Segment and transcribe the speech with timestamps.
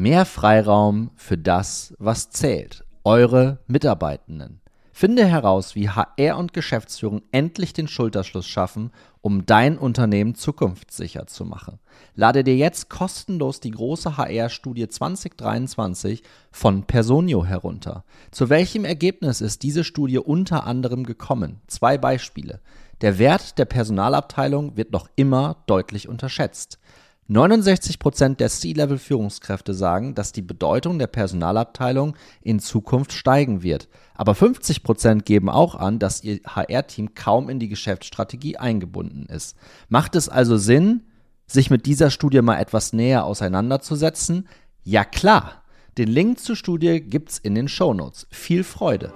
[0.00, 2.86] Mehr Freiraum für das, was zählt.
[3.04, 4.62] Eure Mitarbeitenden.
[4.94, 11.44] Finde heraus, wie HR und Geschäftsführung endlich den Schulterschluss schaffen, um dein Unternehmen zukunftssicher zu
[11.44, 11.80] machen.
[12.14, 18.04] Lade dir jetzt kostenlos die große HR-Studie 2023 von Personio herunter.
[18.30, 21.60] Zu welchem Ergebnis ist diese Studie unter anderem gekommen?
[21.66, 22.62] Zwei Beispiele.
[23.02, 26.79] Der Wert der Personalabteilung wird noch immer deutlich unterschätzt.
[27.30, 33.88] 69% der C-Level-Führungskräfte sagen, dass die Bedeutung der Personalabteilung in Zukunft steigen wird.
[34.14, 39.56] Aber 50% geben auch an, dass ihr HR-Team kaum in die Geschäftsstrategie eingebunden ist.
[39.88, 41.04] Macht es also Sinn,
[41.46, 44.48] sich mit dieser Studie mal etwas näher auseinanderzusetzen?
[44.82, 45.62] Ja klar.
[45.98, 48.26] Den Link zur Studie gibt's in den Shownotes.
[48.30, 49.12] Viel Freude!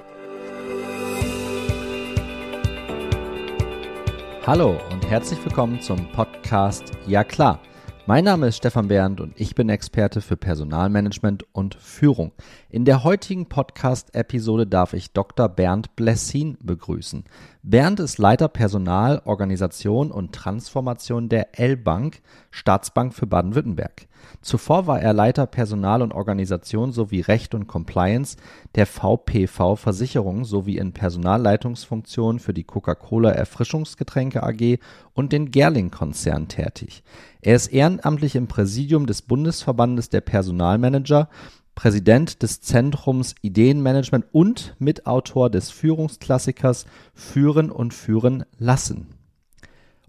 [4.46, 7.60] Hallo und herzlich willkommen zum Podcast Ja klar
[8.06, 12.32] mein Name ist Stefan Bernd und ich bin Experte für Personalmanagement und Führung.
[12.68, 15.48] In der heutigen Podcast-Episode darf ich Dr.
[15.48, 17.24] Bernd Blessin begrüßen.
[17.62, 22.20] Bernd ist Leiter Personal, Organisation und Transformation der L-Bank,
[22.50, 24.06] Staatsbank für Baden-Württemberg.
[24.42, 28.36] Zuvor war er Leiter Personal und Organisation sowie Recht und Compliance
[28.74, 34.78] der VPV Versicherung sowie in Personalleitungsfunktionen für die Coca-Cola Erfrischungsgetränke AG
[35.12, 37.02] und den Gerling-Konzern tätig.
[37.40, 41.28] Er ist ehrenamtlich im Präsidium des Bundesverbandes der Personalmanager
[41.74, 49.13] Präsident des Zentrums Ideenmanagement und Mitautor des Führungsklassikers Führen und Führen lassen.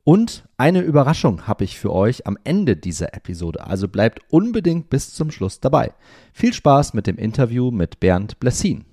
[0.08, 5.16] Und eine Überraschung habe ich für euch am Ende dieser Episode, also bleibt unbedingt bis
[5.16, 5.95] zum Schluss dabei.
[6.31, 8.86] Viel Spaß mit dem Interview mit Bernd Blessin.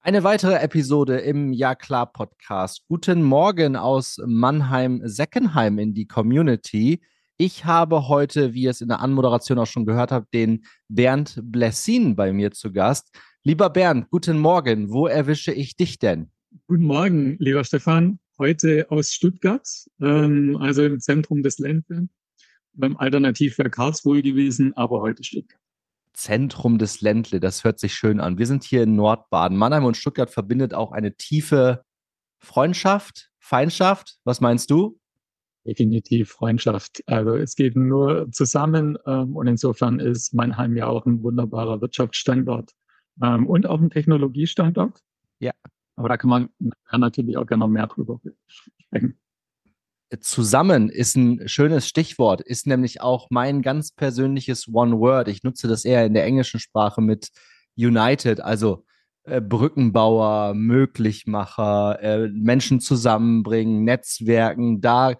[0.00, 2.82] Eine weitere Episode im Ja klar Podcast.
[2.88, 7.00] Guten Morgen aus Mannheim-Seckenheim in die Community.
[7.36, 11.38] Ich habe heute, wie ihr es in der Anmoderation auch schon gehört habt, den Bernd
[11.44, 13.16] Blessin bei mir zu Gast.
[13.44, 14.90] Lieber Bernd, guten Morgen.
[14.90, 16.32] Wo erwische ich dich denn?
[16.66, 18.18] Guten Morgen, lieber Stefan.
[18.40, 19.68] Heute aus Stuttgart,
[20.00, 22.08] ähm, also im Zentrum des Ländle,
[22.72, 25.60] beim Alternativwerk Karlsruhe gewesen, aber heute Stuttgart.
[26.14, 28.38] Zentrum des Ländle, das hört sich schön an.
[28.38, 29.58] Wir sind hier in Nordbaden.
[29.58, 31.84] Mannheim und Stuttgart verbindet auch eine tiefe
[32.38, 34.18] Freundschaft, Feindschaft.
[34.24, 34.98] Was meinst du?
[35.66, 37.02] definitiv Freundschaft.
[37.06, 42.72] Also es geht nur zusammen ähm, und insofern ist Mannheim ja auch ein wunderbarer Wirtschaftsstandort
[43.22, 45.02] ähm, und auch ein Technologiestandort.
[45.40, 45.52] Ja.
[45.96, 46.48] Aber da kann man
[46.92, 49.18] natürlich auch gerne noch mehr drüber sprechen.
[50.20, 55.28] Zusammen ist ein schönes Stichwort, ist nämlich auch mein ganz persönliches One Word.
[55.28, 57.28] Ich nutze das eher in der englischen Sprache mit
[57.76, 58.84] United, also
[59.22, 65.14] äh, Brückenbauer, Möglichmacher, äh, Menschen zusammenbringen, Netzwerken, da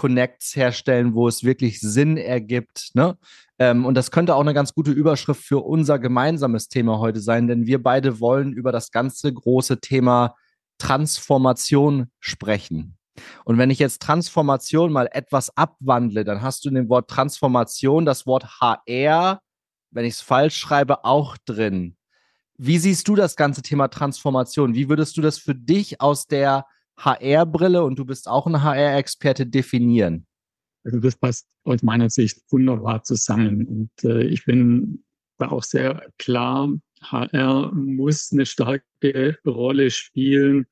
[0.00, 2.92] Connects herstellen, wo es wirklich Sinn ergibt.
[2.94, 3.18] Ne?
[3.58, 7.48] Ähm, und das könnte auch eine ganz gute Überschrift für unser gemeinsames Thema heute sein,
[7.48, 10.36] denn wir beide wollen über das ganze große Thema
[10.78, 12.96] Transformation sprechen.
[13.44, 18.06] Und wenn ich jetzt Transformation mal etwas abwandle, dann hast du in dem Wort Transformation
[18.06, 19.42] das Wort HR,
[19.90, 21.94] wenn ich es falsch schreibe, auch drin.
[22.56, 24.74] Wie siehst du das ganze Thema Transformation?
[24.74, 26.64] Wie würdest du das für dich aus der
[27.04, 30.26] HR-Brille und du bist auch ein HR-Experte definieren?
[30.84, 33.66] Also das passt aus meiner Sicht wunderbar zusammen.
[33.66, 35.04] Und äh, ich bin
[35.38, 36.72] da auch sehr klar,
[37.02, 40.66] HR muss eine starke Rolle spielen.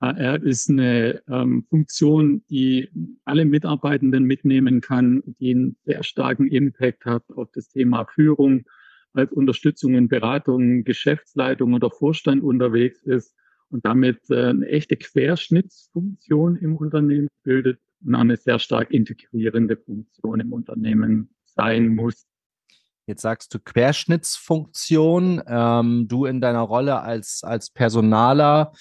[0.00, 2.88] HR ist eine ähm, Funktion, die
[3.24, 8.64] alle Mitarbeitenden mitnehmen kann, die einen sehr starken Impact hat auf das Thema Führung,
[9.12, 13.34] als Unterstützung in Beratung, Geschäftsleitung oder Vorstand unterwegs ist
[13.70, 20.40] und damit äh, eine echte Querschnittsfunktion im Unternehmen bildet und eine sehr stark integrierende Funktion
[20.40, 22.26] im Unternehmen sein muss.
[23.08, 25.42] Jetzt sagst du Querschnittsfunktion.
[25.46, 28.72] Ähm, du in deiner Rolle als, als Personaler,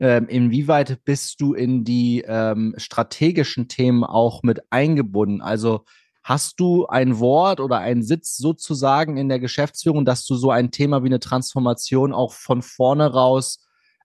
[0.00, 5.42] ähm, inwieweit bist du in die ähm, strategischen Themen auch mit eingebunden?
[5.42, 5.84] Also
[6.22, 10.70] hast du ein Wort oder einen Sitz sozusagen in der Geschäftsführung, dass du so ein
[10.70, 13.63] Thema wie eine Transformation auch von vorne raus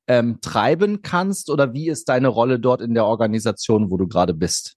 [0.10, 1.50] ähm, treiben kannst?
[1.50, 4.76] Oder wie ist deine Rolle dort in der Organisation, wo du gerade bist?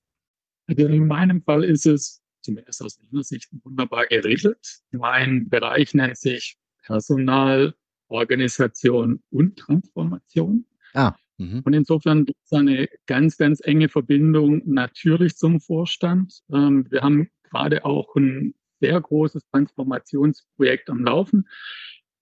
[0.68, 4.80] Also in meinem Fall ist es zumindest aus meiner Sicht wunderbar geregelt.
[4.90, 7.74] Mein Bereich nennt sich Personal,
[8.08, 10.66] Organisation und Transformation.
[10.92, 11.14] Ah.
[11.38, 11.62] Mhm.
[11.64, 16.42] Und insofern gibt es eine ganz, ganz enge Verbindung natürlich zum Vorstand.
[16.52, 21.48] Ähm, wir haben gerade auch ein sehr großes Transformationsprojekt am Laufen.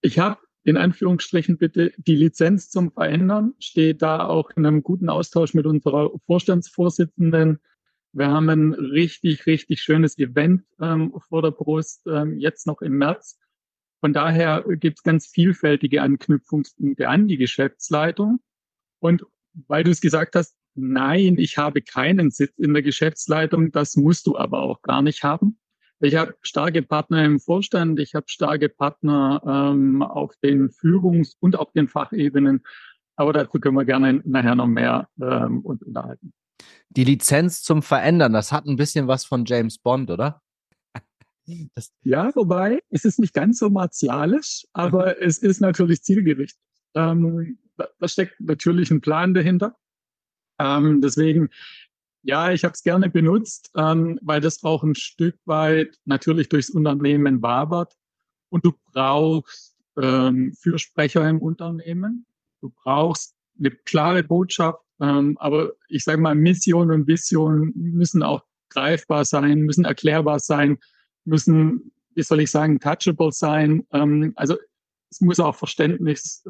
[0.00, 0.38] Ich habe
[0.70, 5.66] in Anführungsstrichen bitte die Lizenz zum Verändern, steht da auch in einem guten Austausch mit
[5.66, 7.58] unserer Vorstandsvorsitzenden.
[8.12, 12.98] Wir haben ein richtig, richtig schönes Event ähm, vor der Brust, ähm, jetzt noch im
[12.98, 13.38] März.
[14.00, 18.40] Von daher gibt es ganz vielfältige Anknüpfungspunkte an die Geschäftsleitung.
[19.00, 23.96] Und weil du es gesagt hast, nein, ich habe keinen Sitz in der Geschäftsleitung, das
[23.96, 25.58] musst du aber auch gar nicht haben.
[26.02, 31.56] Ich habe starke Partner im Vorstand, ich habe starke Partner ähm, auf den Führungs- und
[31.56, 32.64] auf den Fachebenen.
[33.16, 36.32] Aber dazu können wir gerne nachher noch mehr ähm, uns unterhalten.
[36.88, 40.42] Die Lizenz zum Verändern, das hat ein bisschen was von James Bond, oder?
[41.74, 45.22] Das ja, wobei, es ist nicht ganz so martialisch, aber mhm.
[45.26, 46.60] es ist natürlich zielgerichtet.
[46.94, 49.76] Ähm, da, steckt natürlich ein Plan dahinter.
[50.60, 51.48] Ähm, deswegen
[52.22, 56.70] ja, ich habe es gerne benutzt, ähm, weil das auch ein Stück weit natürlich durchs
[56.70, 57.94] Unternehmen wabert.
[58.50, 62.26] Und du brauchst ähm, Fürsprecher im Unternehmen.
[62.60, 64.80] Du brauchst eine klare Botschaft.
[65.00, 70.78] Ähm, aber ich sage mal, Mission und Vision müssen auch greifbar sein, müssen erklärbar sein,
[71.24, 73.86] müssen, wie soll ich sagen, touchable sein.
[73.92, 74.56] Ähm, also
[75.10, 76.44] es muss auch Verständnis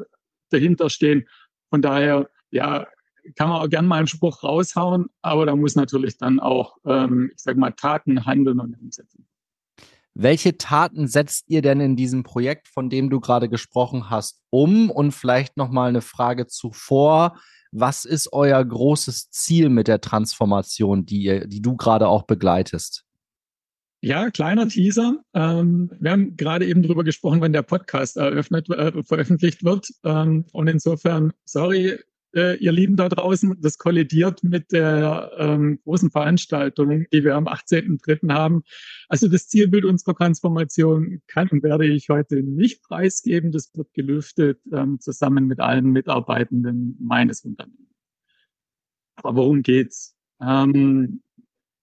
[0.49, 1.27] dahinter stehen.
[1.69, 2.87] Von daher, ja,
[3.35, 7.31] kann man auch gern mal einen Spruch raushauen, aber da muss natürlich dann auch, ähm,
[7.33, 9.27] ich sag mal, Taten, Handeln und Umsetzen.
[10.13, 14.89] Welche Taten setzt ihr denn in diesem Projekt, von dem du gerade gesprochen hast, um?
[14.89, 17.39] Und vielleicht noch mal eine Frage zuvor.
[17.71, 23.05] Was ist euer großes Ziel mit der Transformation, die, ihr, die du gerade auch begleitest?
[24.03, 25.19] Ja, kleiner Teaser.
[25.33, 29.87] Ähm, wir haben gerade eben darüber gesprochen, wenn der Podcast eröffnet, äh, veröffentlicht wird.
[30.03, 31.99] Ähm, und insofern, sorry,
[32.35, 37.47] äh, ihr Lieben da draußen, das kollidiert mit der ähm, großen Veranstaltung, die wir am
[37.47, 38.31] 18.03.
[38.31, 38.63] haben.
[39.09, 43.51] Also das Zielbild unserer Transformation kann und werde ich heute nicht preisgeben.
[43.51, 47.89] Das wird gelüftet ähm, zusammen mit allen Mitarbeitenden meines Unternehmens.
[49.15, 50.15] Aber worum geht's?
[50.41, 51.21] Ähm,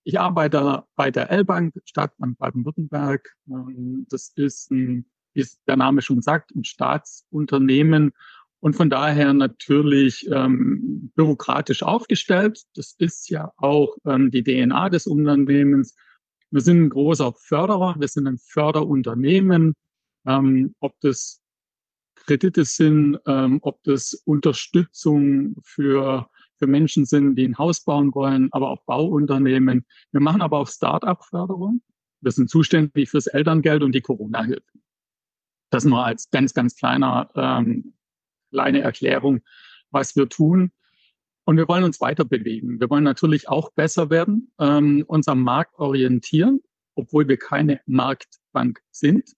[0.05, 3.37] ich arbeite bei der L-Bank, Staatsbank Baden-Württemberg.
[3.49, 5.05] Ähm, das ist, ein,
[5.35, 8.13] wie es der Name schon sagt, ein Staatsunternehmen
[8.61, 12.63] und von daher natürlich ähm, bürokratisch aufgestellt.
[12.75, 15.95] Das ist ja auch ähm, die DNA des Unternehmens.
[16.51, 19.75] Wir sind ein großer Förderer, wir sind ein Förderunternehmen.
[20.27, 21.41] Ähm, ob das
[22.17, 28.49] Kredite sind, ähm, ob das Unterstützung für, für Menschen sind, die ein Haus bauen wollen,
[28.51, 29.87] aber auch Bauunternehmen.
[30.11, 31.81] Wir machen aber auch Start-up-Förderung.
[32.21, 34.63] Wir sind zuständig fürs Elterngeld und die Corona-Hilfe.
[35.71, 37.95] Das nur als ganz, ganz kleiner ähm,
[38.51, 39.41] kleine Erklärung,
[39.91, 40.73] was wir tun.
[41.45, 42.79] Und wir wollen uns weiter bewegen.
[42.79, 46.61] Wir wollen natürlich auch besser werden, ähm, uns am Markt orientieren,
[46.95, 49.33] obwohl wir keine Marktbank sind.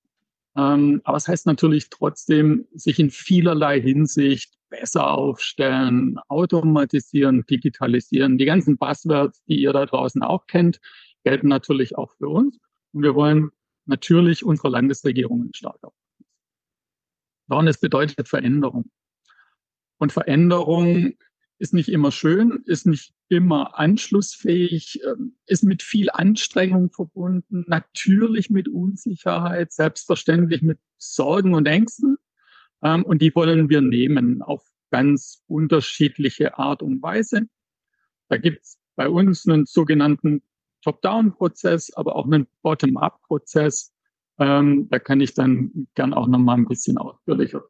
[0.56, 8.38] Ähm, aber es das heißt natürlich trotzdem, sich in vielerlei Hinsicht besser aufstellen, automatisieren, digitalisieren.
[8.38, 10.80] Die ganzen Buzzwords, die ihr da draußen auch kennt,
[11.24, 12.58] gelten natürlich auch für uns.
[12.92, 13.50] Und wir wollen
[13.86, 16.26] natürlich unsere Landesregierungen stark aufbauen.
[17.48, 18.90] Und es bedeutet Veränderung.
[20.00, 21.12] Und Veränderung
[21.58, 28.48] ist nicht immer schön, ist nicht immer anschlussfähig, ähm, ist mit viel Anstrengung verbunden, natürlich
[28.48, 32.16] mit Unsicherheit, selbstverständlich mit Sorgen und Ängsten.
[32.82, 37.42] Ähm, und die wollen wir nehmen auf ganz unterschiedliche Art und Weise.
[38.30, 40.42] Da gibt es bei uns einen sogenannten
[40.80, 43.92] Top-Down-Prozess, aber auch einen Bottom-up-Prozess.
[44.38, 47.62] Ähm, da kann ich dann gern auch noch mal ein bisschen ausführlicher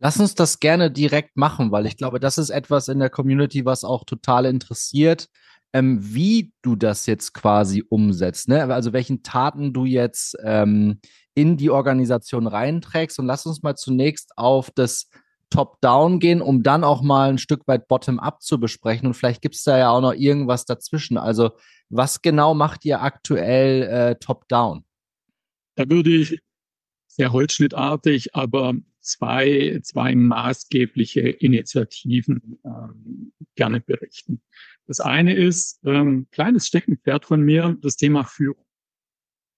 [0.00, 3.64] Lass uns das gerne direkt machen, weil ich glaube, das ist etwas in der Community,
[3.64, 5.28] was auch total interessiert,
[5.72, 8.48] ähm, wie du das jetzt quasi umsetzt.
[8.48, 8.64] Ne?
[8.72, 11.00] Also welchen Taten du jetzt ähm,
[11.34, 13.18] in die Organisation reinträgst.
[13.18, 15.08] Und lass uns mal zunächst auf das
[15.50, 19.06] Top-Down gehen, um dann auch mal ein Stück weit Bottom-up zu besprechen.
[19.06, 21.18] Und vielleicht gibt es da ja auch noch irgendwas dazwischen.
[21.18, 21.50] Also
[21.88, 24.84] was genau macht ihr aktuell äh, Top-Down?
[25.74, 26.38] Da würde ich
[27.08, 34.42] sehr holzschnittartig, aber zwei, zwei maßgebliche Initiativen ähm, gerne berichten.
[34.86, 38.64] Das eine ist, ähm, kleines Steckenpferd von mir, das Thema Führung.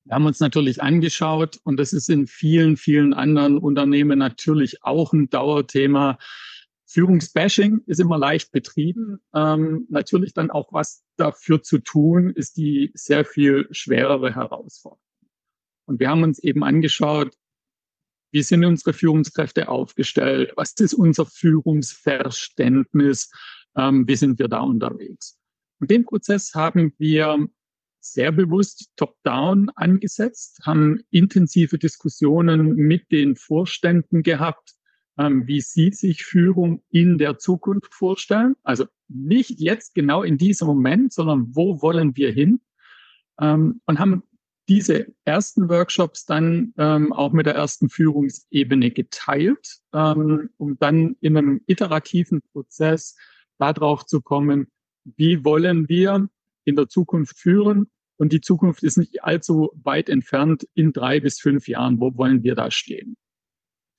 [0.05, 5.13] Wir haben uns natürlich angeschaut und das ist in vielen, vielen anderen Unternehmen natürlich auch
[5.13, 6.19] ein Dauerthema.
[6.87, 9.21] Führungsbashing ist immer leicht betrieben.
[9.35, 15.01] Ähm, natürlich dann auch was dafür zu tun, ist die sehr viel schwerere Herausforderung.
[15.87, 17.37] Und wir haben uns eben angeschaut,
[18.33, 20.53] wie sind unsere Führungskräfte aufgestellt?
[20.57, 23.31] Was ist unser Führungsverständnis?
[23.77, 25.39] Ähm, wie sind wir da unterwegs?
[25.81, 27.47] Und den Prozess haben wir
[28.01, 34.73] sehr bewusst top-down angesetzt, haben intensive Diskussionen mit den Vorständen gehabt,
[35.19, 38.57] ähm, wie sie sich Führung in der Zukunft vorstellen.
[38.65, 42.61] Also nicht jetzt genau in diesem Moment, sondern wo wollen wir hin?
[43.41, 44.23] Ähm, und haben
[44.69, 51.37] diese ersten Workshops dann ähm, auch mit der ersten Führungsebene geteilt, ähm, um dann in
[51.37, 53.17] einem iterativen Prozess
[53.59, 54.69] darauf zu kommen,
[55.05, 56.29] wie wollen wir
[56.65, 57.89] in der Zukunft führen.
[58.17, 61.99] Und die Zukunft ist nicht allzu weit entfernt in drei bis fünf Jahren.
[61.99, 63.17] Wo wollen wir da stehen?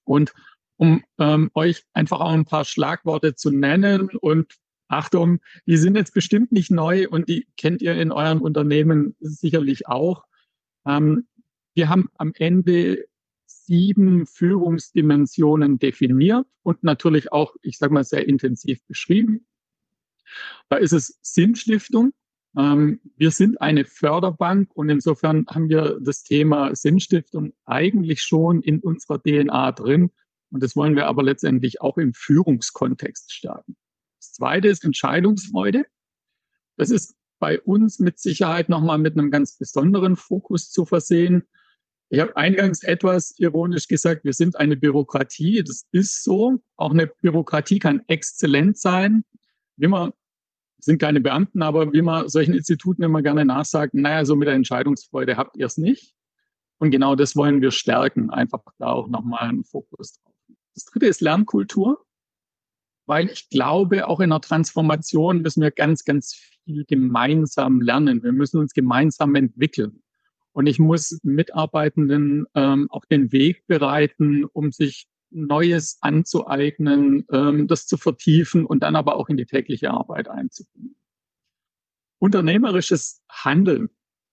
[0.05, 0.33] Und
[0.77, 4.55] um ähm, euch einfach auch ein paar Schlagworte zu nennen und
[4.87, 9.87] Achtung, die sind jetzt bestimmt nicht neu und die kennt ihr in euren Unternehmen sicherlich
[9.87, 10.23] auch.
[10.85, 11.27] Ähm,
[11.73, 13.05] wir haben am Ende
[13.45, 19.45] sieben Führungsdimensionen definiert und natürlich auch, ich sage mal, sehr intensiv beschrieben.
[20.69, 22.13] Da ist es Sinnstiftung.
[22.57, 28.79] Ähm, wir sind eine Förderbank und insofern haben wir das Thema Sinnstiftung eigentlich schon in
[28.79, 30.11] unserer DNA drin.
[30.51, 33.75] Und das wollen wir aber letztendlich auch im Führungskontext starten.
[34.19, 35.85] Das zweite ist Entscheidungsfreude.
[36.77, 41.43] Das ist bei uns mit Sicherheit nochmal mit einem ganz besonderen Fokus zu versehen.
[42.09, 45.63] Ich habe eingangs etwas ironisch gesagt, wir sind eine Bürokratie.
[45.63, 46.61] Das ist so.
[46.75, 49.23] Auch eine Bürokratie kann exzellent sein.
[49.77, 50.11] Wie man
[50.79, 54.55] sind keine Beamten, aber wie man solchen Instituten immer gerne nachsagt, naja, so mit der
[54.55, 56.13] Entscheidungsfreude habt ihr es nicht.
[56.77, 60.33] Und genau das wollen wir stärken, einfach da auch nochmal einen Fokus drauf.
[60.75, 62.05] Das dritte ist Lernkultur
[63.05, 66.33] weil ich glaube, auch in der Transformation müssen wir ganz, ganz
[66.63, 68.23] viel gemeinsam lernen.
[68.23, 70.01] Wir müssen uns gemeinsam entwickeln.
[70.53, 77.87] Und ich muss Mitarbeitenden ähm, auch den Weg bereiten, um sich Neues anzueignen, ähm, das
[77.87, 80.95] zu vertiefen und dann aber auch in die tägliche Arbeit einzubringen.
[82.19, 83.89] Unternehmerisches Handeln.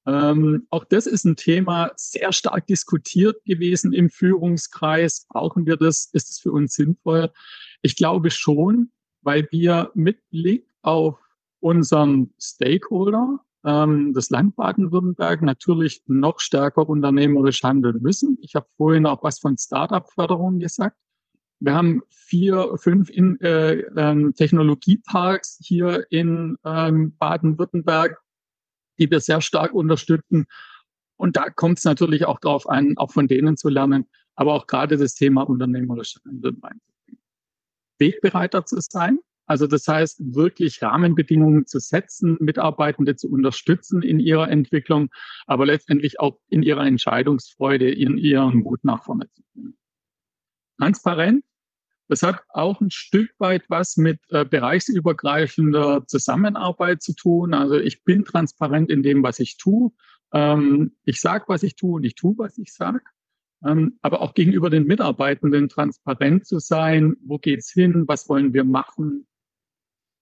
[0.07, 5.27] Ähm, auch das ist ein Thema sehr stark diskutiert gewesen im Führungskreis.
[5.29, 6.11] Brauchen wir das?
[6.13, 7.33] Ist es für uns sinnvoll?
[7.83, 8.91] Ich glaube schon,
[9.23, 11.19] weil wir mit Blick auf
[11.61, 18.39] unseren Stakeholder, ähm, das Land Baden-Württemberg, natürlich noch stärker unternehmerisch handeln müssen.
[18.41, 20.97] Ich habe vorhin auch was von Startup-Förderung gesagt.
[21.63, 28.19] Wir haben vier, fünf in, äh, ähm, Technologieparks hier in ähm, Baden-Württemberg,
[28.99, 30.47] die wir sehr stark unterstützen.
[31.17, 34.07] Und da kommt es natürlich auch darauf an, auch von denen zu lernen,
[34.37, 36.63] aber auch gerade das Thema unternehmerische Handeln.
[38.01, 39.19] Wegbereiter zu sein.
[39.47, 45.11] Also das heißt, wirklich Rahmenbedingungen zu setzen, Mitarbeitende zu unterstützen in ihrer Entwicklung,
[45.47, 49.77] aber letztendlich auch in ihrer Entscheidungsfreude, in ihren Mut nach vorne zu bringen.
[50.79, 51.45] Transparent,
[52.07, 57.53] das hat auch ein Stück weit was mit äh, bereichsübergreifender Zusammenarbeit zu tun.
[57.53, 59.91] Also ich bin transparent in dem, was ich tue.
[60.33, 63.01] Ähm, ich sage, was ich tue und ich tue, was ich sage
[63.63, 67.17] aber auch gegenüber den Mitarbeitenden transparent zu sein.
[67.23, 68.05] Wo geht's hin?
[68.07, 69.27] Was wollen wir machen?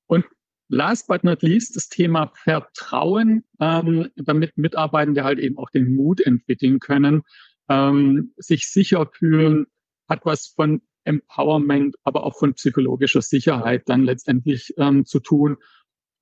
[0.06, 0.24] Und
[0.68, 6.20] last but not least das Thema Vertrauen, ähm, damit Mitarbeitende halt eben auch den Mut
[6.20, 7.22] entwickeln können,
[7.68, 9.66] ähm, sich sicher fühlen,
[10.08, 15.56] hat was von Empowerment, aber auch von psychologischer Sicherheit dann letztendlich ähm, zu tun.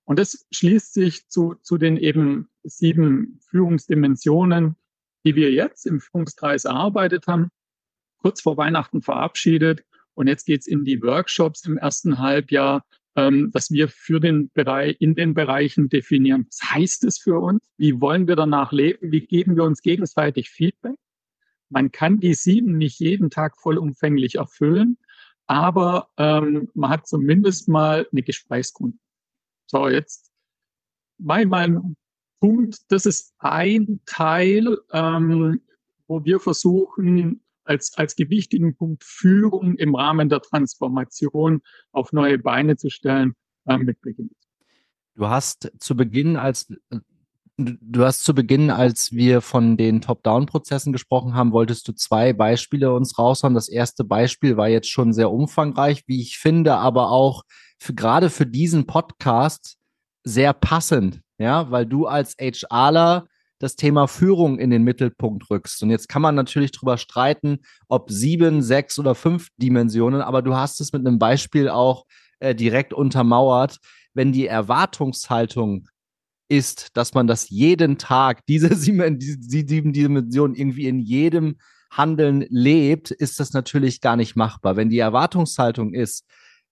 [0.05, 4.77] Und das schließt sich zu, zu den eben sieben Führungsdimensionen,
[5.27, 7.49] die wir jetzt im Führungskreis erarbeitet haben,
[8.19, 9.85] kurz vor Weihnachten verabschiedet.
[10.15, 14.97] Und jetzt geht's in die Workshops im ersten Halbjahr, ähm, dass wir für den Bereich,
[15.01, 16.47] in den Bereichen definieren.
[16.49, 17.69] Was heißt es für uns?
[17.77, 19.11] Wie wollen wir danach leben?
[19.11, 20.97] Wie geben wir uns gegenseitig Feedback?
[21.69, 24.97] Man kann die sieben nicht jeden Tag vollumfänglich erfüllen,
[25.47, 28.97] aber ähm, man hat zumindest mal eine Gesprächsgrund.
[29.67, 30.31] So, jetzt
[31.19, 31.97] mein, mein
[32.41, 35.61] Punkt, das ist ein Teil, ähm,
[36.07, 41.63] wo wir versuchen, als, als gewichtigen Punkt Führung im Rahmen der Transformation
[41.93, 43.35] auf neue Beine zu stellen,
[43.67, 44.31] äh, mit Beginn.
[45.15, 46.73] Du hast zu Beginn, als
[47.59, 52.93] du hast zu Beginn, als wir von den Top-Down-Prozessen gesprochen haben, wolltest du zwei Beispiele
[52.93, 53.55] uns raushauen.
[53.55, 57.45] Das erste Beispiel war jetzt schon sehr umfangreich, wie ich finde, aber auch
[57.79, 59.79] für, gerade für diesen Podcast
[60.23, 63.27] sehr passend ja, weil du als HRler
[63.59, 65.83] das Thema Führung in den Mittelpunkt rückst.
[65.83, 70.55] Und jetzt kann man natürlich darüber streiten, ob sieben, sechs oder fünf Dimensionen, aber du
[70.55, 72.05] hast es mit einem Beispiel auch
[72.41, 73.79] äh, direkt untermauert.
[74.13, 75.89] Wenn die Erwartungshaltung
[76.49, 81.57] ist, dass man das jeden Tag, diese sieben, diese sieben Dimensionen irgendwie in jedem
[81.91, 84.77] Handeln lebt, ist das natürlich gar nicht machbar.
[84.77, 86.27] Wenn die Erwartungshaltung ist,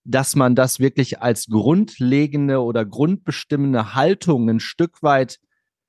[0.05, 5.39] dass man das wirklich als grundlegende oder grundbestimmende Haltung ein Stück weit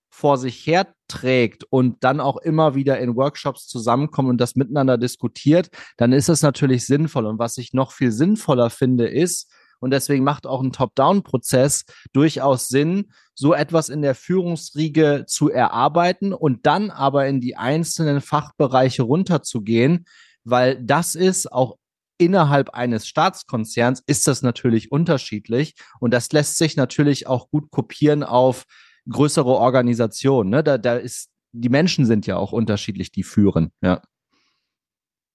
[0.09, 5.69] vor sich herträgt und dann auch immer wieder in Workshops zusammenkommt und das miteinander diskutiert,
[5.97, 7.25] dann ist es natürlich sinnvoll.
[7.25, 12.69] Und was ich noch viel sinnvoller finde, ist, Und deswegen macht auch ein Top-Down-Prozess durchaus
[12.69, 19.03] Sinn, so etwas in der Führungsriege zu erarbeiten und dann aber in die einzelnen Fachbereiche
[19.03, 20.05] runterzugehen,
[20.43, 21.77] weil das ist auch
[22.17, 28.23] innerhalb eines Staatskonzerns ist das natürlich unterschiedlich und das lässt sich natürlich auch gut kopieren
[28.23, 28.65] auf
[29.09, 30.49] größere Organisationen.
[30.49, 30.63] Ne?
[30.63, 33.71] Da, da ist die Menschen sind ja auch unterschiedlich, die führen.
[33.81, 34.01] Ja.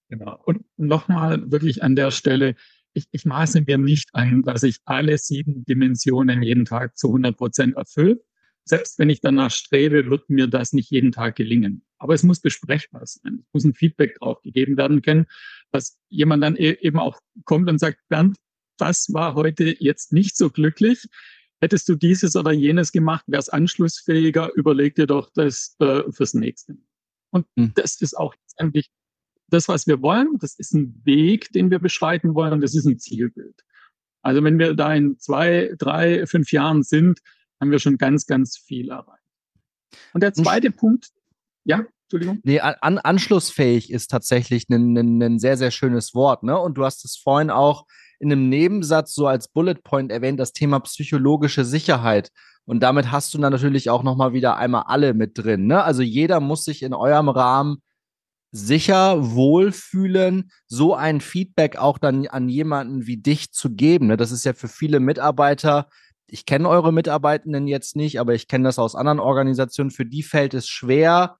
[0.08, 0.38] Genau.
[0.44, 2.56] Und nochmal wirklich an der Stelle,
[2.92, 7.36] ich, ich maße mir nicht ein, dass ich alle sieben Dimensionen jeden Tag zu 100
[7.36, 8.20] Prozent erfülle.
[8.64, 11.84] Selbst wenn ich danach strebe, wird mir das nicht jeden Tag gelingen.
[11.98, 13.40] Aber es muss besprechbar sein.
[13.40, 15.26] Es muss ein Feedback drauf gegeben werden können,
[15.72, 18.36] dass jemand dann e-, eben auch kommt und sagt, Bernd,
[18.78, 21.06] das war heute jetzt nicht so glücklich.
[21.60, 26.32] Hättest du dieses oder jenes gemacht, wäre es anschlussfähiger, überleg dir doch das äh, fürs
[26.32, 26.78] nächste.
[27.30, 27.72] Und hm.
[27.74, 28.90] das ist auch letztendlich
[29.48, 30.38] das, was wir wollen.
[30.38, 33.62] Das ist ein Weg, den wir beschreiten wollen und das ist ein Zielbild.
[34.22, 37.20] Also wenn wir da in zwei, drei, fünf Jahren sind,
[37.60, 39.20] haben wir schon ganz, ganz viel erreicht.
[40.12, 41.10] Und der zweite Punkt,
[41.64, 42.40] ja, Entschuldigung.
[42.42, 46.42] Nee, an, anschlussfähig ist tatsächlich ein, ein, ein sehr, sehr schönes Wort.
[46.42, 46.58] Ne?
[46.58, 47.86] Und du hast es vorhin auch
[48.18, 52.30] in einem Nebensatz so als Bullet Point erwähnt, das Thema psychologische Sicherheit.
[52.64, 55.66] Und damit hast du dann natürlich auch nochmal wieder einmal alle mit drin.
[55.66, 55.82] Ne?
[55.82, 57.78] Also jeder muss sich in eurem Rahmen
[58.50, 64.08] sicher, wohlfühlen, so ein Feedback auch dann an jemanden wie dich zu geben.
[64.08, 64.16] Ne?
[64.16, 65.88] Das ist ja für viele Mitarbeiter,
[66.26, 70.22] ich kenne eure Mitarbeitenden jetzt nicht, aber ich kenne das aus anderen Organisationen, für die
[70.22, 71.39] fällt es schwer,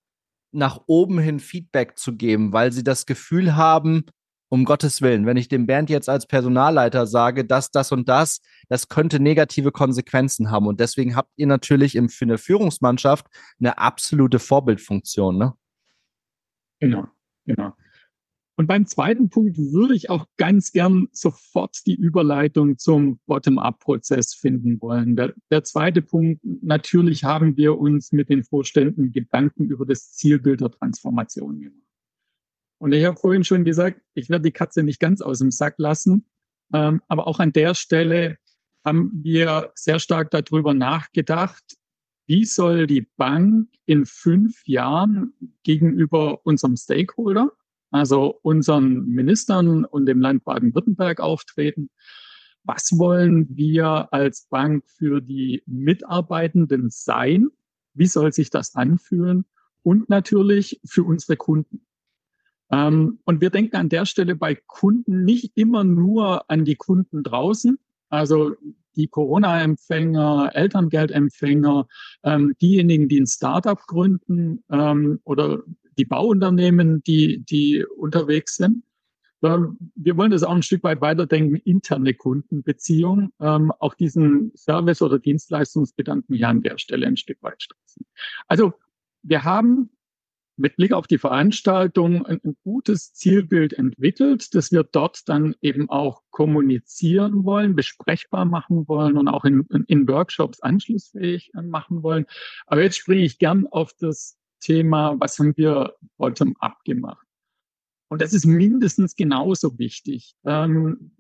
[0.53, 4.05] nach oben hin Feedback zu geben, weil sie das Gefühl haben,
[4.51, 8.41] um Gottes Willen, wenn ich dem Bernd jetzt als Personalleiter sage, dass das und das,
[8.69, 10.67] das könnte negative Konsequenzen haben.
[10.67, 13.27] Und deswegen habt ihr natürlich im, für eine Führungsmannschaft
[13.61, 15.39] eine absolute Vorbildfunktion.
[15.39, 15.55] Ne?
[16.81, 17.07] Genau,
[17.47, 17.75] genau.
[18.61, 24.83] Und beim zweiten Punkt würde ich auch ganz gern sofort die Überleitung zum Bottom-up-Prozess finden
[24.83, 25.17] wollen.
[25.17, 30.61] Der, der, zweite Punkt, natürlich haben wir uns mit den Vorständen Gedanken über das Zielbild
[30.61, 31.89] der Transformation gemacht.
[32.77, 35.77] Und ich habe vorhin schon gesagt, ich werde die Katze nicht ganz aus dem Sack
[35.79, 36.27] lassen.
[36.75, 38.37] Ähm, aber auch an der Stelle
[38.85, 41.79] haben wir sehr stark darüber nachgedacht,
[42.27, 45.33] wie soll die Bank in fünf Jahren
[45.63, 47.53] gegenüber unserem Stakeholder,
[47.91, 51.91] also unseren Ministern und dem Land Baden-Württemberg auftreten?
[52.65, 57.49] Was wollen wir als Bank für die Mitarbeitenden sein?
[57.95, 59.45] Wie soll sich das anfühlen?
[59.83, 61.87] Und natürlich für unsere Kunden.
[62.71, 67.23] Ähm, und wir denken an der Stelle bei Kunden nicht immer nur an die Kunden
[67.23, 67.79] draußen,
[68.11, 68.55] also
[68.97, 71.87] die Corona-Empfänger, Elterngeldempfänger,
[72.25, 75.63] ähm, diejenigen, die ein Startup gründen ähm, oder
[76.01, 78.83] die Bauunternehmen, die, die unterwegs sind.
[79.43, 85.03] Ähm, wir wollen das auch ein Stück weit weiterdenken, interne Kundenbeziehungen, ähm, auch diesen Service-
[85.03, 88.07] oder Dienstleistungsgedanken hier an der Stelle ein Stück weit stützen.
[88.49, 88.73] Also
[89.23, 89.91] wir haben
[90.57, 95.91] mit Blick auf die Veranstaltung ein, ein, gutes Zielbild entwickelt, das wir dort dann eben
[95.91, 102.25] auch kommunizieren wollen, besprechbar machen wollen und auch in, in Workshops anschlussfähig äh, machen wollen.
[102.67, 107.27] Aber jetzt springe ich gern auf das Thema, was haben wir bottom-up gemacht?
[108.09, 110.35] Und das ist mindestens genauso wichtig.
[110.45, 111.13] Ähm,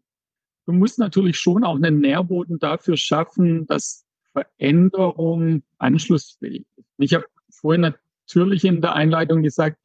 [0.66, 6.88] du musst natürlich schon auch einen Nährboden dafür schaffen, dass Veränderung anschlussfähig ist.
[6.98, 7.94] Ich habe vorhin
[8.26, 9.79] natürlich in der Einleitung gesagt,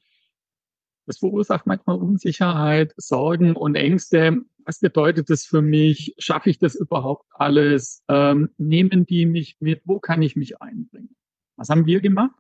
[1.06, 4.42] das verursacht manchmal Unsicherheit, Sorgen und Ängste.
[4.66, 6.16] Was bedeutet das für mich?
[6.18, 8.04] Schaffe ich das überhaupt alles?
[8.08, 9.82] Ähm, nehmen die mich mit?
[9.86, 11.16] Wo kann ich mich einbringen?
[11.56, 12.34] Was haben wir gemacht?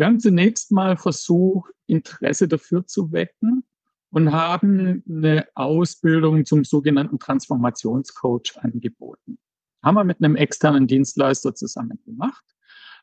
[0.00, 3.64] Wir haben zunächst mal versucht, Interesse dafür zu wecken
[4.08, 9.38] und haben eine Ausbildung zum sogenannten Transformationscoach angeboten.
[9.82, 12.42] Haben wir mit einem externen Dienstleister zusammen gemacht,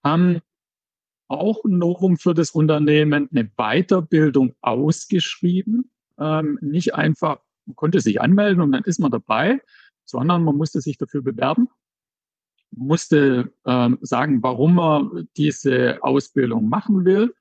[0.04, 0.40] haben
[1.28, 5.92] auch ein Novum für das Unternehmen, eine Weiterbildung ausgeschrieben.
[6.18, 9.62] Ähm, nicht einfach, man konnte sich anmelden und dann ist man dabei,
[10.04, 11.70] sondern man musste sich dafür bewerben,
[12.78, 17.34] musste ähm, sagen, warum man diese Ausbildung machen will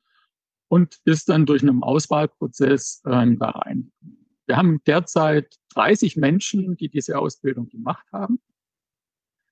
[0.69, 3.93] und ist dann durch einen Auswahlprozess ähm, da rein.
[4.47, 8.41] Wir haben derzeit 30 Menschen, die diese Ausbildung gemacht haben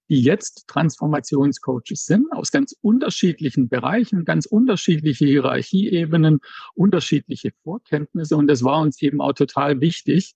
[0.09, 6.41] die jetzt Transformationscoaches sind, aus ganz unterschiedlichen Bereichen, ganz unterschiedliche Hierarchieebenen,
[6.75, 8.37] unterschiedliche Vorkenntnisse.
[8.37, 10.35] Und das war uns eben auch total wichtig,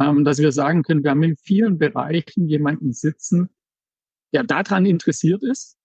[0.00, 3.50] ähm, dass wir sagen können, wir haben in vielen Bereichen jemanden sitzen,
[4.32, 5.76] der daran interessiert ist,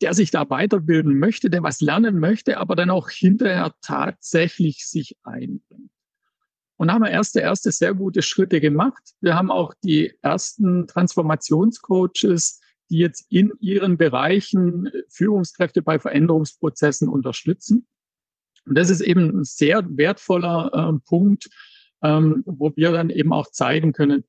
[0.00, 5.16] der sich da weiterbilden möchte, der was lernen möchte, aber dann auch hinterher tatsächlich sich
[5.22, 5.90] einbringt.
[6.76, 9.02] und haben erste, erste sehr gute Schritte gemacht.
[9.20, 17.88] Wir haben auch die ersten Transformationscoaches, die jetzt in ihren Bereichen Führungskräfte bei Veränderungsprozessen unterstützen.
[18.64, 21.48] Und das ist eben ein sehr wertvoller äh, Punkt,
[22.02, 24.24] ähm, wo wir dann eben auch zeigen können,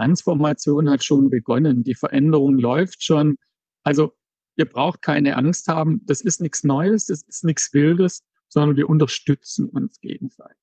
[0.00, 3.36] Transformation hat schon begonnen, die Veränderung läuft schon.
[3.82, 4.14] Also
[4.56, 8.88] ihr braucht keine Angst haben, das ist nichts Neues, das ist nichts Wildes, sondern wir
[8.88, 10.56] unterstützen uns gegenseitig.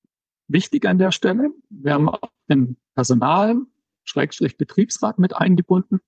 [0.48, 3.58] Wichtig an der Stelle, wir haben auch den Personal,
[4.02, 6.00] Schrägstrich Betriebsrat mit eingebunden.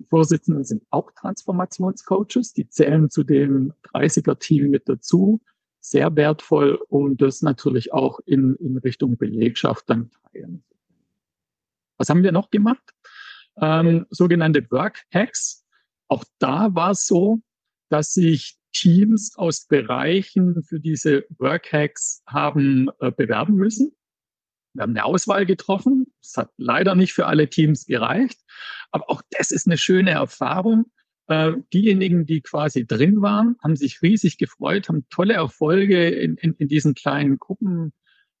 [0.00, 5.40] Die Vorsitzenden sind auch Transformationscoaches, die zählen zu dem 30er-Team mit dazu.
[5.78, 10.64] Sehr wertvoll, um das natürlich auch in, in Richtung Belegschaft dann teilen.
[12.02, 12.82] Was haben wir noch gemacht?
[13.60, 15.64] Ähm, sogenannte Work Hacks.
[16.08, 17.38] Auch da war es so,
[17.90, 23.92] dass sich Teams aus Bereichen für diese Work Hacks haben äh, bewerben müssen.
[24.74, 26.12] Wir haben eine Auswahl getroffen.
[26.20, 28.40] Es hat leider nicht für alle Teams gereicht.
[28.90, 30.86] Aber auch das ist eine schöne Erfahrung.
[31.28, 36.54] Äh, diejenigen, die quasi drin waren, haben sich riesig gefreut, haben tolle Erfolge in, in,
[36.54, 37.92] in diesen kleinen Gruppen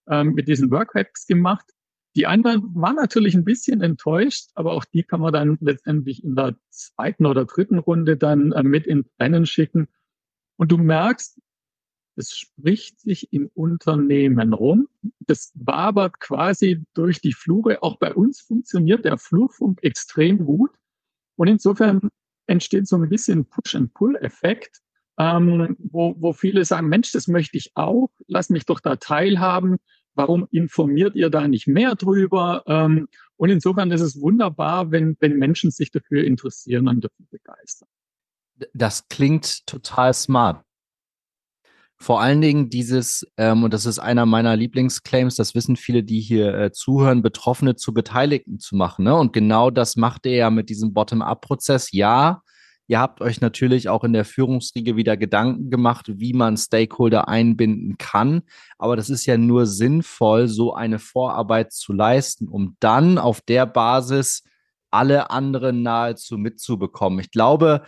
[0.08, 1.66] äh, mit diesen Workhacks gemacht.
[2.14, 6.34] Die anderen waren natürlich ein bisschen enttäuscht, aber auch die kann man dann letztendlich in
[6.34, 9.88] der zweiten oder dritten Runde dann äh, mit ins Rennen schicken.
[10.56, 11.40] Und du merkst,
[12.16, 14.88] es spricht sich im Unternehmen rum.
[15.20, 17.82] Das wabert quasi durch die Flure.
[17.82, 20.70] Auch bei uns funktioniert der Flurfunk extrem gut.
[21.36, 22.10] Und insofern
[22.46, 24.82] entsteht so ein bisschen Push-and-Pull-Effekt,
[25.18, 29.78] ähm, wo, wo viele sagen, Mensch, das möchte ich auch, lass mich doch da teilhaben.
[30.14, 32.62] Warum informiert ihr da nicht mehr drüber?
[32.66, 37.88] Ähm, und insofern ist es wunderbar, wenn, wenn Menschen sich dafür interessieren und dafür begeistern.
[38.74, 40.64] Das klingt total smart.
[41.96, 46.20] Vor allen Dingen dieses, ähm, und das ist einer meiner Lieblingsclaims, das wissen viele, die
[46.20, 49.04] hier äh, zuhören, Betroffene zu Beteiligten zu machen.
[49.04, 49.14] Ne?
[49.14, 51.92] Und genau das macht er ja mit diesem Bottom-up-Prozess.
[51.92, 52.41] Ja,
[52.86, 57.96] ihr habt euch natürlich auch in der Führungsriege wieder Gedanken gemacht, wie man Stakeholder einbinden
[57.98, 58.42] kann.
[58.78, 63.66] Aber das ist ja nur sinnvoll, so eine Vorarbeit zu leisten, um dann auf der
[63.66, 64.42] Basis
[64.90, 67.20] alle anderen nahezu mitzubekommen.
[67.20, 67.82] Ich glaube,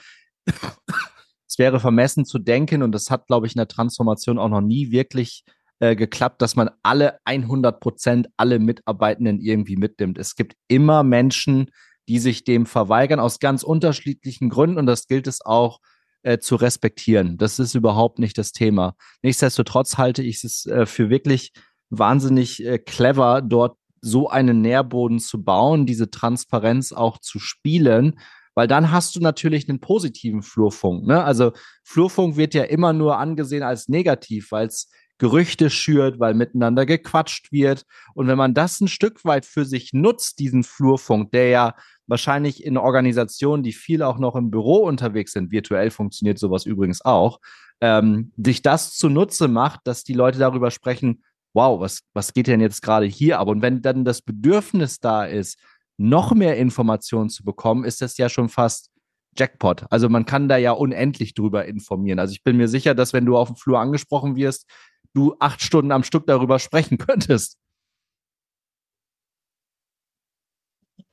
[1.46, 4.62] es wäre vermessen zu denken, und das hat, glaube ich, in der Transformation auch noch
[4.62, 5.44] nie wirklich
[5.80, 10.18] äh, geklappt, dass man alle 100 Prozent, alle Mitarbeitenden irgendwie mitnimmt.
[10.18, 11.70] Es gibt immer Menschen,
[12.08, 15.80] die sich dem verweigern, aus ganz unterschiedlichen Gründen, und das gilt es auch
[16.22, 17.38] äh, zu respektieren.
[17.38, 18.94] Das ist überhaupt nicht das Thema.
[19.22, 21.52] Nichtsdestotrotz halte ich es äh, für wirklich
[21.90, 28.16] wahnsinnig äh, clever, dort so einen Nährboden zu bauen, diese Transparenz auch zu spielen
[28.54, 31.06] weil dann hast du natürlich einen positiven Flurfunk.
[31.06, 31.22] Ne?
[31.22, 34.88] Also Flurfunk wird ja immer nur angesehen als negativ, weil es
[35.18, 37.84] Gerüchte schürt, weil miteinander gequatscht wird.
[38.14, 41.74] Und wenn man das ein Stück weit für sich nutzt, diesen Flurfunk, der ja
[42.06, 47.04] wahrscheinlich in Organisationen, die viel auch noch im Büro unterwegs sind, virtuell funktioniert sowas übrigens
[47.04, 47.40] auch,
[47.80, 51.22] ähm, sich das zunutze macht, dass die Leute darüber sprechen,
[51.54, 53.48] wow, was, was geht denn jetzt gerade hier ab?
[53.48, 55.58] Und wenn dann das Bedürfnis da ist,
[55.96, 58.90] noch mehr Informationen zu bekommen, ist das ja schon fast
[59.36, 59.84] Jackpot.
[59.90, 62.18] Also man kann da ja unendlich drüber informieren.
[62.18, 64.68] Also ich bin mir sicher, dass wenn du auf dem Flur angesprochen wirst,
[65.14, 67.58] du acht Stunden am Stück darüber sprechen könntest.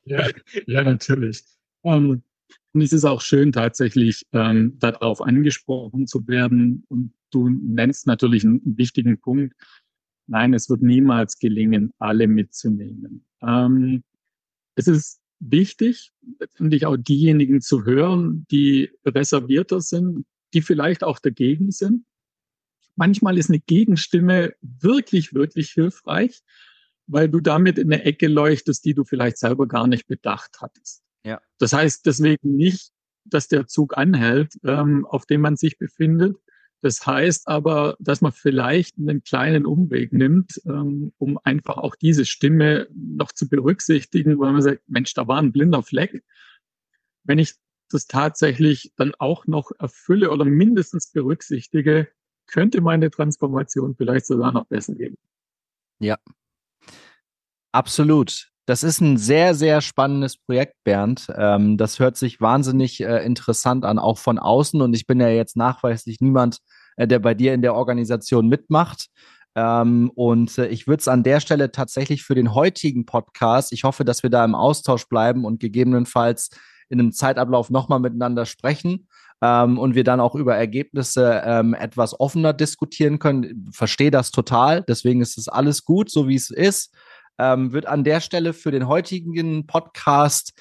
[0.03, 0.27] Ja,
[0.67, 1.43] ja natürlich.
[1.81, 2.23] Um, ähm,
[2.73, 6.85] und es ist auch schön, tatsächlich ähm, darauf angesprochen zu werden.
[6.87, 9.53] Und du nennst natürlich einen wichtigen Punkt.
[10.27, 13.25] Nein, es wird niemals gelingen, alle mitzunehmen.
[13.41, 14.03] Ähm,
[14.75, 21.71] es ist wichtig, letztendlich auch diejenigen zu hören, die reservierter sind, die vielleicht auch dagegen
[21.71, 22.05] sind.
[23.01, 26.41] Manchmal ist eine Gegenstimme wirklich, wirklich hilfreich,
[27.07, 31.01] weil du damit in eine Ecke leuchtest, die du vielleicht selber gar nicht bedacht hattest.
[31.25, 31.41] Ja.
[31.57, 32.91] Das heißt deswegen nicht,
[33.25, 36.37] dass der Zug anhält, ähm, auf dem man sich befindet,
[36.81, 42.25] das heißt aber, dass man vielleicht einen kleinen Umweg nimmt, ähm, um einfach auch diese
[42.25, 46.23] Stimme noch zu berücksichtigen, weil man sagt, Mensch, da war ein blinder Fleck.
[47.23, 47.55] Wenn ich
[47.89, 52.07] das tatsächlich dann auch noch erfülle oder mindestens berücksichtige,
[52.51, 55.15] könnte meine Transformation vielleicht sogar noch besser gehen.
[55.99, 56.17] Ja,
[57.71, 58.51] absolut.
[58.65, 61.27] Das ist ein sehr, sehr spannendes Projekt, Bernd.
[61.35, 64.81] Ähm, das hört sich wahnsinnig äh, interessant an, auch von außen.
[64.81, 66.59] Und ich bin ja jetzt nachweislich niemand,
[66.95, 69.07] äh, der bei dir in der Organisation mitmacht.
[69.55, 73.83] Ähm, und äh, ich würde es an der Stelle tatsächlich für den heutigen Podcast, ich
[73.83, 76.49] hoffe, dass wir da im Austausch bleiben und gegebenenfalls
[76.87, 79.07] in einem Zeitablauf nochmal miteinander sprechen
[79.41, 83.69] ähm, und wir dann auch über Ergebnisse ähm, etwas offener diskutieren können.
[83.71, 86.93] Verstehe das total, deswegen ist es alles gut, so wie es ist.
[87.37, 90.53] Ähm, wird an der Stelle für den heutigen Podcast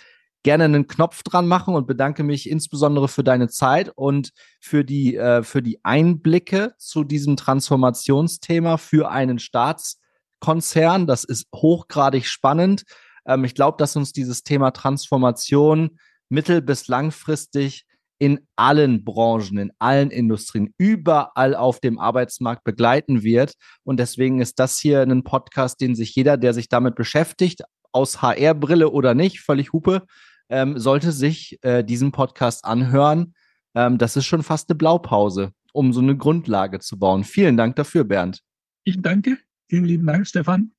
[0.43, 5.17] gerne einen Knopf dran machen und bedanke mich insbesondere für deine Zeit und für die,
[5.17, 11.07] äh, für die Einblicke zu diesem Transformationsthema für einen Staatskonzern.
[11.07, 12.85] Das ist hochgradig spannend.
[13.27, 15.99] Ähm, ich glaube, dass uns dieses Thema Transformation
[16.31, 17.85] mittel- bis langfristig
[18.21, 23.55] in allen Branchen, in allen Industrien, überall auf dem Arbeitsmarkt begleiten wird.
[23.83, 28.21] Und deswegen ist das hier ein Podcast, den sich jeder, der sich damit beschäftigt, aus
[28.21, 30.03] HR-Brille oder nicht, völlig Hupe,
[30.51, 33.35] ähm, sollte sich äh, diesen Podcast anhören.
[33.75, 37.25] Ähm, das ist schon fast eine Blaupause, um so eine Grundlage zu bauen.
[37.25, 38.43] Vielen Dank dafür, Bernd.
[38.85, 39.39] Ich danke.
[39.71, 40.73] Vielen lieben Dank, Stefan,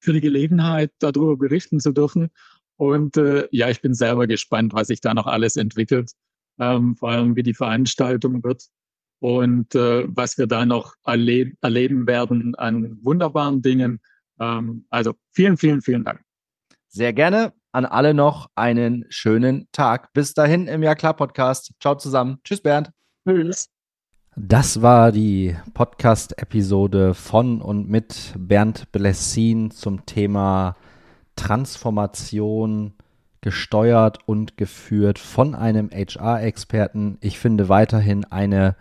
[0.00, 2.28] für die Gelegenheit, darüber berichten zu dürfen.
[2.76, 6.12] Und äh, ja, ich bin selber gespannt, was sich da noch alles entwickelt,
[6.58, 8.62] ähm, vor allem wie die Veranstaltung wird
[9.20, 14.00] und äh, was wir da noch erleb erleben werden an wunderbaren Dingen.
[14.38, 16.20] Ähm, also vielen, vielen, vielen Dank.
[16.88, 20.12] Sehr gerne an alle noch einen schönen Tag.
[20.12, 21.72] Bis dahin im Jahr klar Podcast.
[21.80, 22.38] Ciao zusammen.
[22.44, 22.90] Tschüss, Bernd.
[23.26, 23.68] Tschüss.
[24.34, 30.76] Das war die Podcast-Episode von und mit Bernd Blessin zum Thema
[31.36, 32.92] Transformation
[33.46, 37.16] gesteuert und geführt von einem HR-Experten.
[37.20, 38.74] Ich finde weiterhin eine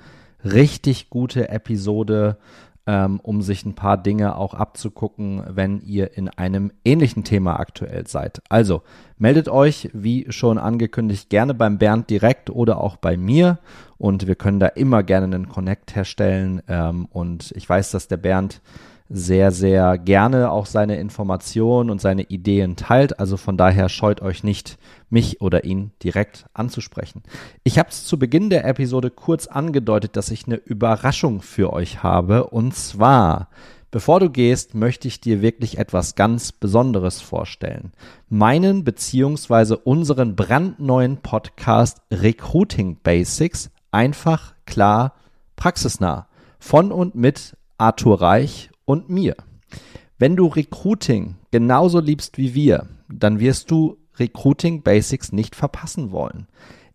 [0.43, 2.39] richtig gute Episode
[2.87, 8.07] ähm, um sich ein paar Dinge auch abzugucken, wenn ihr in einem ähnlichen Thema aktuell
[8.07, 8.41] seid.
[8.49, 8.81] Also
[9.19, 13.59] meldet euch, wie schon angekündigt, gerne beim Bernd direkt oder auch bei mir
[13.99, 16.63] und wir können da immer gerne einen Connect herstellen.
[16.67, 18.61] Ähm, und ich weiß, dass der Bernd
[19.07, 23.19] sehr, sehr gerne auch seine Informationen und seine Ideen teilt.
[23.19, 24.77] Also von daher scheut euch nicht,
[25.09, 27.21] mich oder ihn direkt anzusprechen.
[27.63, 32.01] Ich habe es zu Beginn der Episode kurz angedeutet, dass ich eine Überraschung für euch
[32.01, 32.45] habe.
[32.45, 33.49] Und zwar,
[33.91, 37.91] bevor du gehst, möchte ich dir wirklich etwas ganz Besonderes vorstellen.
[38.27, 45.13] Meinen beziehungsweise unseren brandneuen Podcast Recruiting Basics einfach, klar,
[45.55, 46.27] praxisnah.
[46.57, 49.35] Von und mit Arthur Reich und mir.
[50.17, 56.47] Wenn du Recruiting genauso liebst wie wir, dann wirst du Recruiting Basics nicht verpassen wollen.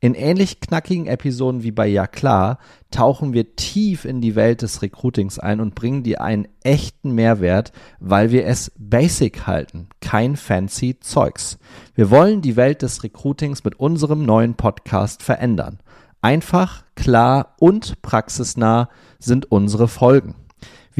[0.02, 2.58] In ähnlich knackigen Episoden wie bei Ja klar
[2.90, 7.72] tauchen wir tief in die Welt des Recruitings ein und bringen dir einen echten Mehrwert,
[7.98, 11.58] weil wir es basic halten, kein fancy Zeugs.
[11.94, 15.80] Wir wollen die Welt des Recruitings mit unserem neuen Podcast verändern.
[16.22, 20.34] Einfach, klar und praxisnah sind unsere Folgen.